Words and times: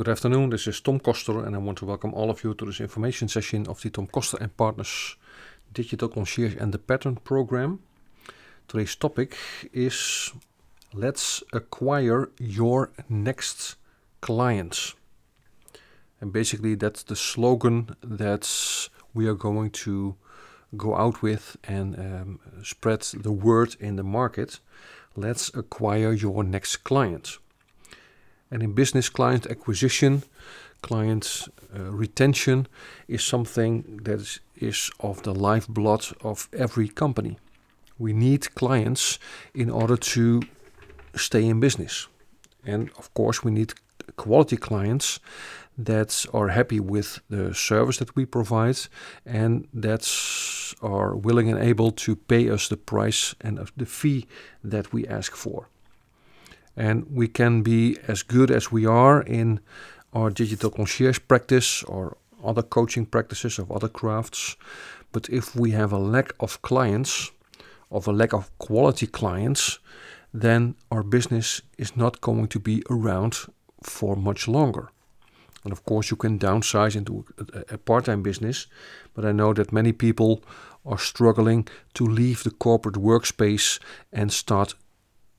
Good 0.00 0.08
afternoon, 0.08 0.48
this 0.48 0.66
is 0.66 0.80
Tom 0.80 0.98
Koster, 0.98 1.44
and 1.44 1.54
I 1.54 1.58
want 1.58 1.76
to 1.76 1.84
welcome 1.84 2.14
all 2.14 2.30
of 2.30 2.42
you 2.42 2.54
to 2.54 2.64
this 2.64 2.80
information 2.80 3.28
session 3.28 3.66
of 3.68 3.82
the 3.82 3.90
Tom 3.90 4.06
Koster 4.06 4.38
and 4.40 4.56
Partners 4.56 5.16
Digital 5.74 6.08
Concierge 6.08 6.56
and 6.58 6.72
the 6.72 6.78
Pattern 6.78 7.16
program. 7.16 7.80
Today's 8.66 8.96
topic 8.96 9.36
is 9.74 10.32
Let's 10.94 11.42
acquire 11.52 12.30
your 12.38 12.92
next 13.10 13.76
clients. 14.22 14.94
And 16.18 16.32
basically, 16.32 16.76
that's 16.76 17.02
the 17.02 17.14
slogan 17.14 17.94
that 18.02 18.48
we 19.12 19.28
are 19.28 19.34
going 19.34 19.68
to 19.84 20.16
go 20.78 20.96
out 20.96 21.20
with 21.20 21.58
and 21.64 21.98
um, 21.98 22.40
spread 22.62 23.02
the 23.02 23.32
word 23.32 23.76
in 23.78 23.96
the 23.96 24.02
market. 24.02 24.60
Let's 25.14 25.50
acquire 25.54 26.14
your 26.14 26.42
next 26.42 26.84
client. 26.84 27.36
And 28.50 28.62
in 28.62 28.72
business, 28.72 29.08
client 29.08 29.46
acquisition, 29.46 30.22
client 30.82 31.48
uh, 31.74 31.82
retention 31.90 32.66
is 33.06 33.22
something 33.22 34.00
that 34.02 34.20
is, 34.20 34.40
is 34.56 34.90
of 34.98 35.22
the 35.22 35.34
lifeblood 35.34 36.06
of 36.22 36.48
every 36.52 36.88
company. 36.88 37.38
We 37.98 38.12
need 38.12 38.54
clients 38.54 39.18
in 39.54 39.70
order 39.70 39.96
to 39.96 40.42
stay 41.14 41.46
in 41.46 41.60
business. 41.60 42.08
And 42.64 42.90
of 42.98 43.12
course, 43.14 43.44
we 43.44 43.50
need 43.50 43.74
quality 44.16 44.56
clients 44.56 45.20
that 45.78 46.26
are 46.32 46.48
happy 46.48 46.80
with 46.80 47.20
the 47.30 47.54
service 47.54 47.98
that 47.98 48.16
we 48.16 48.26
provide 48.26 48.78
and 49.24 49.66
that 49.72 50.04
are 50.82 51.16
willing 51.16 51.50
and 51.50 51.58
able 51.58 51.90
to 51.92 52.16
pay 52.16 52.50
us 52.50 52.68
the 52.68 52.76
price 52.76 53.34
and 53.40 53.58
the 53.76 53.86
fee 53.86 54.26
that 54.64 54.92
we 54.92 55.06
ask 55.06 55.34
for 55.34 55.68
and 56.80 57.04
we 57.10 57.28
can 57.28 57.62
be 57.62 57.98
as 58.08 58.22
good 58.22 58.50
as 58.50 58.72
we 58.72 58.86
are 58.86 59.20
in 59.20 59.60
our 60.14 60.30
digital 60.30 60.70
concierge 60.70 61.20
practice 61.28 61.82
or 61.82 62.16
other 62.42 62.62
coaching 62.62 63.04
practices 63.04 63.58
of 63.58 63.70
other 63.70 63.88
crafts. 63.88 64.56
But 65.12 65.28
if 65.28 65.54
we 65.54 65.72
have 65.72 65.92
a 65.92 65.98
lack 65.98 66.32
of 66.40 66.62
clients, 66.62 67.32
of 67.90 68.08
a 68.08 68.12
lack 68.12 68.32
of 68.32 68.50
quality 68.58 69.06
clients, 69.06 69.78
then 70.32 70.74
our 70.90 71.02
business 71.02 71.60
is 71.76 71.96
not 71.96 72.22
going 72.22 72.48
to 72.48 72.58
be 72.58 72.82
around 72.88 73.34
for 73.82 74.16
much 74.16 74.48
longer. 74.48 74.88
And 75.64 75.72
of 75.72 75.84
course, 75.84 76.10
you 76.10 76.16
can 76.16 76.38
downsize 76.38 76.96
into 76.96 77.26
a, 77.68 77.76
part 77.76 78.06
time 78.06 78.22
business, 78.22 78.66
but 79.12 79.26
I 79.26 79.32
know 79.32 79.52
that 79.52 79.70
many 79.70 79.92
people 79.92 80.42
are 80.86 80.98
struggling 80.98 81.68
to 81.92 82.06
leave 82.06 82.42
the 82.42 82.50
corporate 82.50 82.96
workspace 82.96 83.78
and 84.10 84.32
start 84.32 84.74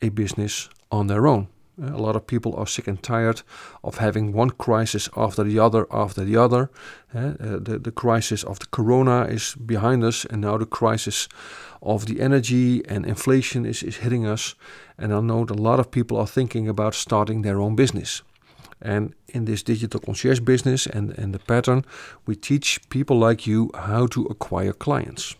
a 0.04 0.10
business 0.10 0.70
on 0.92 1.08
their 1.08 1.28
own. 1.28 1.48
A 1.82 1.98
lot 1.98 2.16
of 2.16 2.28
people 2.28 2.54
are 2.58 2.68
sick 2.68 2.88
and 2.88 3.02
tired 3.02 3.42
of 3.84 3.98
having 3.98 4.34
one 4.34 4.52
crisis 4.52 5.10
after 5.16 5.44
the 5.44 5.58
other 5.58 5.88
after 5.92 6.24
the 6.24 6.38
other. 6.38 6.70
Uh, 7.14 7.34
the, 7.40 7.80
the 7.82 7.92
crisis 7.92 8.44
of 8.44 8.60
the 8.60 8.68
corona 8.68 9.24
is 9.24 9.56
behind 9.56 10.04
us, 10.04 10.26
and 10.26 10.42
now 10.42 10.58
the 10.58 10.66
crisis 10.66 11.28
of 11.82 12.06
the 12.06 12.22
energy 12.22 12.86
and 12.88 13.06
inflation 13.06 13.66
is, 13.66 13.84
is 13.84 13.98
hitting 13.98 14.28
us. 14.28 14.56
And 14.98 15.14
I 15.14 15.22
know 15.22 15.46
that 15.46 15.60
a 15.60 15.62
lot 15.62 15.80
of 15.80 15.90
people 15.90 16.18
are 16.18 16.28
thinking 16.28 16.68
about 16.68 16.94
starting 16.94 17.42
their 17.42 17.60
own 17.60 17.76
business. 17.76 18.22
And 18.82 19.16
in 19.30 19.46
this 19.46 19.64
digital 19.64 20.00
concierge 20.00 20.40
business 20.40 20.88
and, 20.88 21.18
and 21.18 21.34
the 21.34 21.40
pattern, 21.40 21.86
we 22.26 22.36
teach 22.36 22.80
people 22.90 23.18
like 23.18 23.48
you 23.48 23.72
how 23.74 24.08
to 24.08 24.26
acquire 24.26 24.74
clients 24.74 25.36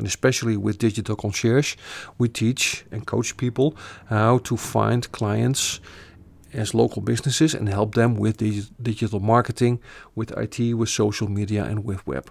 and 0.00 0.06
especially 0.06 0.56
with 0.56 0.78
digital 0.78 1.14
concierge, 1.14 1.76
we 2.16 2.26
teach 2.26 2.86
and 2.90 3.06
coach 3.06 3.36
people 3.36 3.76
how 4.08 4.38
to 4.38 4.56
find 4.56 5.12
clients 5.12 5.78
as 6.54 6.72
local 6.72 7.02
businesses 7.02 7.54
and 7.54 7.68
help 7.68 7.94
them 7.94 8.16
with 8.16 8.38
digital 8.82 9.20
marketing, 9.20 9.78
with 10.14 10.30
IT, 10.38 10.72
with 10.72 10.88
social 10.88 11.28
media, 11.28 11.64
and 11.64 11.84
with 11.84 12.06
web. 12.06 12.30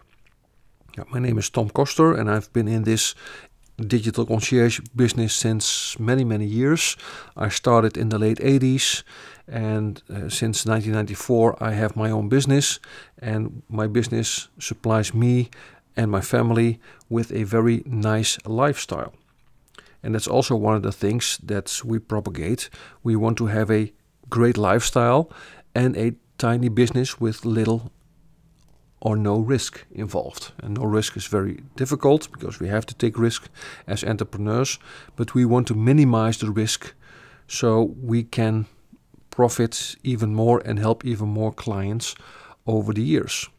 Yeah, 0.98 1.04
my 1.12 1.20
name 1.20 1.38
is 1.38 1.52
Tom 1.52 1.70
Koster, 1.70 2.16
and 2.16 2.28
I've 2.28 2.52
been 2.54 2.68
in 2.68 2.86
this 2.86 3.14
digital 3.78 4.26
concierge 4.26 4.80
business 4.96 5.36
since 5.36 5.98
many, 6.00 6.24
many 6.24 6.48
years. 6.48 6.98
I 7.38 7.50
started 7.50 7.98
in 7.98 8.10
the 8.10 8.18
late 8.18 8.40
80s, 8.40 9.04
and 9.48 10.02
uh, 10.10 10.28
since 10.28 10.66
1994, 10.66 11.64
I 11.64 11.74
have 11.74 11.96
my 11.96 12.10
own 12.10 12.30
business, 12.30 12.80
and 13.22 13.62
my 13.70 13.86
business 13.86 14.50
supplies 14.58 15.14
me 15.14 15.52
and 15.96 16.12
my 16.12 16.22
family 16.22 16.80
with 17.10 17.32
a 17.32 17.44
very 17.44 17.84
nice 17.86 18.38
lifestyle. 18.46 19.14
And 20.02 20.16
that's 20.16 20.28
also 20.28 20.56
one 20.56 20.76
of 20.76 20.84
the 20.84 20.92
things 20.92 21.40
that 21.44 21.82
we 21.84 22.00
propagate. 22.00 22.70
We 23.04 23.16
want 23.16 23.38
to 23.38 23.48
have 23.48 23.70
a 23.70 23.92
great 24.30 24.58
lifestyle 24.58 25.32
and 25.76 25.98
a 25.98 26.14
tiny 26.38 26.70
business 26.70 27.20
with 27.20 27.46
little 27.46 27.92
or 29.02 29.16
no 29.16 29.40
risk 29.40 29.86
involved. 29.92 30.52
And 30.64 30.78
no 30.78 30.84
risk 30.84 31.18
is 31.18 31.28
very 31.28 31.64
difficult 31.76 32.32
because 32.32 32.60
we 32.60 32.68
have 32.68 32.86
to 32.86 32.96
take 32.96 33.18
risk 33.18 33.50
as 33.88 34.04
entrepreneurs, 34.04 34.80
but 35.16 35.34
we 35.34 35.46
want 35.46 35.68
to 35.68 35.76
minimize 35.76 36.38
the 36.38 36.52
risk 36.52 36.94
so 37.48 37.96
we 38.02 38.24
can 38.24 38.66
profit 39.30 39.96
even 40.04 40.34
more 40.34 40.62
and 40.66 40.80
help 40.80 41.06
even 41.06 41.30
more 41.30 41.54
clients 41.54 42.16
over 42.66 42.94
the 42.94 43.04
years. 43.04 43.50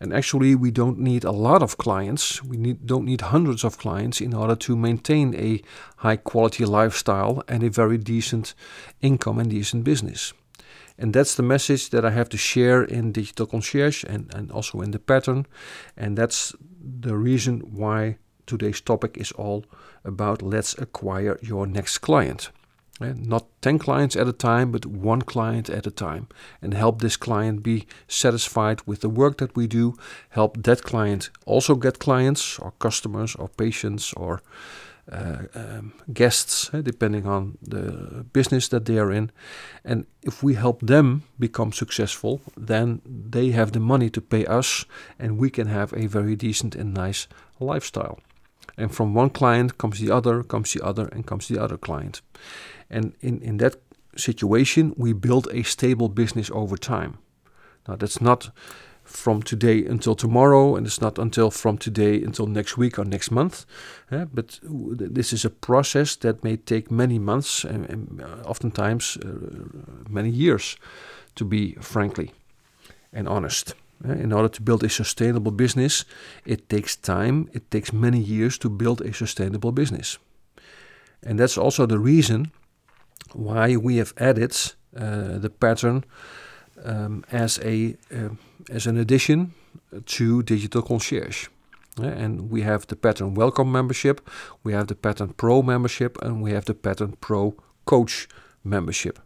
And 0.00 0.12
actually, 0.12 0.54
we 0.54 0.70
don't 0.70 0.98
need 0.98 1.24
a 1.24 1.30
lot 1.32 1.62
of 1.62 1.78
clients. 1.78 2.42
We 2.42 2.56
need, 2.56 2.86
don't 2.86 3.04
need 3.04 3.22
hundreds 3.22 3.64
of 3.64 3.78
clients 3.78 4.20
in 4.20 4.34
order 4.34 4.54
to 4.56 4.76
maintain 4.76 5.34
a 5.34 5.62
high 5.98 6.16
quality 6.16 6.64
lifestyle 6.64 7.42
and 7.48 7.62
a 7.62 7.70
very 7.70 7.98
decent 7.98 8.54
income 9.00 9.38
and 9.38 9.50
decent 9.50 9.84
business. 9.84 10.34
And 10.98 11.12
that's 11.12 11.34
the 11.34 11.42
message 11.42 11.90
that 11.90 12.04
I 12.04 12.10
have 12.10 12.28
to 12.30 12.36
share 12.38 12.82
in 12.82 13.12
Digital 13.12 13.46
Concierge 13.46 14.04
and, 14.04 14.32
and 14.34 14.50
also 14.50 14.80
in 14.80 14.92
the 14.92 14.98
pattern. 14.98 15.46
And 15.96 16.16
that's 16.16 16.54
the 16.80 17.16
reason 17.16 17.60
why 17.60 18.18
today's 18.46 18.80
topic 18.80 19.16
is 19.18 19.32
all 19.32 19.64
about 20.04 20.40
let's 20.42 20.76
acquire 20.78 21.38
your 21.42 21.66
next 21.66 21.98
client. 21.98 22.50
Uh, 22.98 23.12
not 23.14 23.44
10 23.60 23.78
clients 23.78 24.16
at 24.16 24.26
a 24.26 24.32
time, 24.32 24.72
but 24.72 24.86
one 24.86 25.20
client 25.20 25.68
at 25.68 25.86
a 25.86 25.90
time, 25.90 26.28
and 26.62 26.72
help 26.72 27.00
this 27.00 27.16
client 27.16 27.62
be 27.62 27.86
satisfied 28.08 28.80
with 28.86 29.00
the 29.00 29.08
work 29.10 29.36
that 29.36 29.54
we 29.54 29.66
do. 29.66 29.94
Help 30.30 30.62
that 30.62 30.82
client 30.82 31.28
also 31.44 31.74
get 31.74 31.98
clients, 31.98 32.58
or 32.58 32.72
customers, 32.78 33.34
or 33.34 33.48
patients, 33.48 34.14
or 34.14 34.40
uh, 35.12 35.42
um, 35.54 35.92
guests, 36.12 36.70
uh, 36.72 36.80
depending 36.80 37.26
on 37.26 37.58
the 37.60 38.24
business 38.32 38.68
that 38.68 38.86
they 38.86 38.98
are 38.98 39.12
in. 39.12 39.30
And 39.84 40.06
if 40.22 40.42
we 40.42 40.54
help 40.54 40.80
them 40.80 41.22
become 41.38 41.72
successful, 41.72 42.40
then 42.56 43.02
they 43.04 43.50
have 43.50 43.72
the 43.72 43.80
money 43.80 44.10
to 44.10 44.20
pay 44.22 44.46
us, 44.46 44.86
and 45.18 45.38
we 45.38 45.50
can 45.50 45.66
have 45.66 45.92
a 45.92 46.06
very 46.06 46.34
decent 46.34 46.74
and 46.74 46.94
nice 46.94 47.28
lifestyle. 47.60 48.18
And 48.76 48.94
from 48.94 49.14
one 49.14 49.30
client 49.30 49.78
comes 49.78 49.98
the 49.98 50.10
other, 50.10 50.42
comes 50.42 50.72
the 50.72 50.84
other, 50.84 51.08
and 51.08 51.26
comes 51.26 51.48
the 51.48 51.58
other 51.58 51.78
client. 51.78 52.22
And 52.90 53.14
in, 53.20 53.40
in 53.40 53.56
that 53.58 53.76
situation, 54.16 54.94
we 54.96 55.12
build 55.12 55.48
a 55.50 55.62
stable 55.62 56.08
business 56.08 56.50
over 56.50 56.76
time. 56.76 57.18
Now, 57.88 57.96
that's 57.96 58.20
not 58.20 58.50
from 59.06 59.42
today 59.42 59.84
until 59.84 60.14
tomorrow, 60.14 60.76
and 60.76 60.86
it's 60.86 61.00
not 61.00 61.18
until 61.18 61.50
from 61.50 61.78
today 61.78 62.22
until 62.22 62.46
next 62.46 62.76
week 62.76 62.98
or 62.98 63.04
next 63.04 63.30
month. 63.30 63.64
Uh, 64.10 64.24
but 64.24 64.58
this 64.62 65.32
is 65.32 65.44
a 65.44 65.50
process 65.50 66.16
that 66.16 66.42
may 66.42 66.56
take 66.56 66.90
many 66.90 67.18
months 67.18 67.64
and, 67.64 67.88
and 67.88 68.20
uh, 68.20 68.48
oftentimes 68.48 69.16
uh, 69.18 69.28
many 70.08 70.30
years, 70.30 70.76
to 71.34 71.44
be 71.44 71.74
frankly 71.80 72.32
and 73.12 73.28
honest. 73.28 73.74
In 74.04 74.32
order 74.32 74.48
to 74.48 74.62
build 74.62 74.84
a 74.84 74.88
sustainable 74.88 75.52
business, 75.52 76.04
it 76.44 76.68
takes 76.68 76.96
time, 76.96 77.48
it 77.52 77.70
takes 77.70 77.92
many 77.92 78.18
years 78.18 78.58
to 78.58 78.68
build 78.68 79.00
a 79.00 79.12
sustainable 79.12 79.72
business. 79.72 80.18
And 81.22 81.38
that's 81.38 81.56
also 81.56 81.86
the 81.86 81.98
reason 81.98 82.52
why 83.32 83.76
we 83.76 83.96
have 83.96 84.12
added 84.18 84.54
uh, 84.96 85.38
the 85.38 85.50
pattern 85.50 86.04
um, 86.84 87.24
as 87.32 87.58
a 87.64 87.96
uh, 88.14 88.30
as 88.70 88.86
an 88.86 88.98
addition 88.98 89.54
to 90.04 90.42
Digital 90.42 90.82
Concierge. 90.82 91.48
And 91.98 92.50
we 92.50 92.62
have 92.62 92.86
the 92.86 92.96
Pattern 92.96 93.34
Welcome 93.34 93.72
membership, 93.72 94.20
we 94.62 94.74
have 94.74 94.86
the 94.86 94.94
Pattern 94.94 95.32
Pro 95.36 95.62
membership, 95.62 96.18
and 96.22 96.42
we 96.42 96.52
have 96.52 96.66
the 96.66 96.74
Pattern 96.74 97.16
Pro 97.20 97.54
Coach 97.86 98.28
membership. 98.62 99.18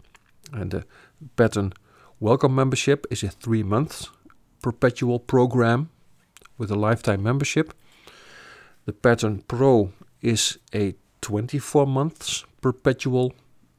And 0.53 0.71
the 0.71 0.85
Pattern 1.37 1.73
Welcome 2.21 2.55
membership 2.55 3.07
is 3.11 3.25
a 3.25 3.29
three 3.29 3.65
month 3.65 4.07
perpetual 4.63 5.19
program 5.19 5.91
with 6.59 6.71
a 6.71 6.75
lifetime 6.75 7.23
membership. 7.23 7.73
The 8.87 8.93
Pattern 8.93 9.43
Pro 9.47 9.93
is 10.21 10.59
a 10.75 10.95
24 11.21 11.87
months 11.87 12.45
perpetual 12.61 13.33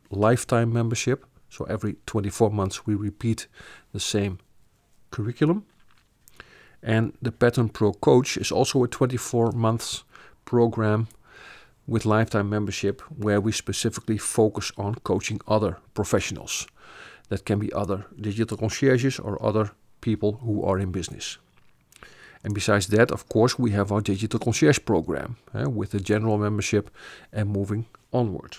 lifetime 0.10 0.72
membership. 0.74 1.26
So 1.50 1.66
every 1.66 1.96
24 2.06 2.52
months 2.52 2.86
we 2.86 2.96
repeat 2.96 3.48
the 3.94 4.00
same 4.00 4.40
curriculum. 5.12 5.66
And 6.84 7.14
the 7.22 7.32
Pattern 7.32 7.70
Pro 7.70 7.94
Coach 7.94 8.38
is 8.38 8.52
also 8.52 8.84
a 8.84 8.88
24 8.88 9.52
months 9.52 10.04
program 10.46 11.08
with 11.86 12.06
lifetime 12.06 12.50
membership 12.50 13.02
where 13.02 13.42
we 13.42 13.52
specifically 13.52 14.18
focus 14.18 14.72
on 14.78 14.96
coaching 15.04 15.42
other 15.48 15.78
professionals. 15.94 16.68
that 17.32 17.46
can 17.46 17.60
be 17.60 17.72
other 17.72 18.06
digital 18.20 18.58
concierges 18.58 19.18
or 19.18 19.42
other 19.42 19.72
people 20.02 20.34
who 20.44 20.64
are 20.64 20.80
in 20.80 20.92
business. 20.92 21.38
And 22.44 22.54
besides 22.54 22.88
that, 22.88 23.12
of 23.12 23.30
course, 23.30 23.60
we 23.60 23.72
have 23.72 23.92
our 23.92 24.02
digital 24.02 24.40
concierge 24.40 24.80
program 24.86 25.38
uh, 25.54 25.70
with 25.70 25.92
the 25.92 26.00
general 26.00 26.38
membership 26.38 26.90
and 27.32 27.50
moving 27.50 27.86
onward. 28.12 28.58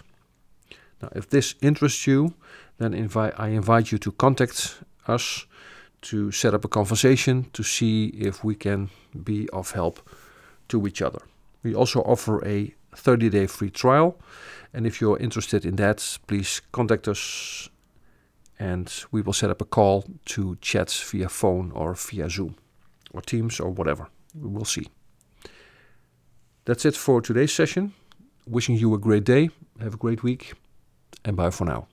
Now, 1.01 1.09
if 1.15 1.29
this 1.29 1.57
interests 1.61 2.07
you, 2.07 2.35
then 2.79 2.95
invite, 2.95 3.35
I 3.39 3.49
invite 3.49 3.91
you 3.91 3.99
to 3.99 4.13
contact 4.13 4.79
us 5.09 5.47
to 6.03 6.31
set 6.33 6.55
up 6.55 6.65
a 6.65 6.69
conversation 6.69 7.47
to 7.53 7.63
see 7.63 8.07
if 8.07 8.45
we 8.45 8.55
can 8.55 8.91
be 9.25 9.49
of 9.51 9.73
help 9.73 10.09
to 10.69 10.87
each 10.87 11.03
other. 11.03 11.23
We 11.63 11.75
also 11.75 12.01
offer 12.03 12.45
a 12.47 12.75
30 12.95 13.31
day 13.31 13.47
free 13.47 13.71
trial. 13.71 14.17
And 14.75 14.87
if 14.87 15.01
you're 15.01 15.19
interested 15.19 15.65
in 15.65 15.77
that, 15.77 16.19
please 16.27 16.63
contact 16.73 17.09
us 17.09 17.69
and 18.59 19.05
we 19.11 19.23
will 19.23 19.33
set 19.33 19.51
up 19.51 19.61
a 19.61 19.65
call 19.65 20.05
to 20.27 20.57
chat 20.61 20.91
via 20.91 21.29
phone 21.29 21.73
or 21.73 21.95
via 21.95 22.29
Zoom 22.29 22.57
or 23.13 23.21
Teams 23.21 23.61
or 23.61 23.71
whatever. 23.71 24.09
We 24.35 24.49
will 24.49 24.65
see. 24.65 24.87
That's 26.65 26.85
it 26.85 26.97
for 26.97 27.21
today's 27.21 27.53
session. 27.53 27.93
Wishing 28.47 28.77
you 28.77 28.95
a 28.95 28.99
great 28.99 29.25
day, 29.25 29.51
have 29.81 29.95
a 29.95 29.97
great 29.97 30.23
week, 30.23 30.53
and 31.25 31.37
bye 31.37 31.51
for 31.51 31.65
now. 31.65 31.87